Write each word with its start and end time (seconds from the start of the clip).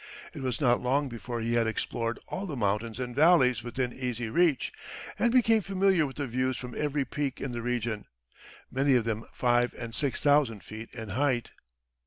It 0.33 0.41
was 0.41 0.59
not 0.59 0.81
long 0.81 1.09
before 1.09 1.41
he 1.41 1.53
had 1.53 1.67
explored 1.67 2.17
all 2.27 2.47
the 2.47 2.55
mountains 2.55 2.99
and 2.99 3.15
valleys 3.15 3.61
within 3.63 3.93
easy 3.93 4.31
reach, 4.31 4.73
and 5.19 5.31
become 5.31 5.61
familiar 5.61 6.07
with 6.07 6.15
the 6.15 6.25
views 6.25 6.57
from 6.57 6.73
every 6.75 7.05
peak 7.05 7.39
in 7.39 7.51
the 7.51 7.61
region, 7.61 8.07
many 8.71 8.95
of 8.95 9.03
them 9.03 9.25
five 9.31 9.75
and 9.77 9.93
six 9.93 10.19
thousand 10.19 10.63
feet 10.63 10.89
in 10.95 11.09
height. 11.09 11.51